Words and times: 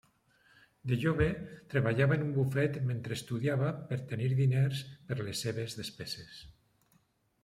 De 0.91 0.95
jove 1.01 1.25
treballava 1.73 2.15
en 2.15 2.23
un 2.27 2.31
bufet 2.37 2.79
mentre 2.91 3.17
estudiava 3.19 3.67
per 3.91 3.97
tenir 4.13 4.31
diners 4.39 4.81
per 5.13 5.19
les 5.21 5.43
seves 5.47 5.77
despeses. 5.81 6.41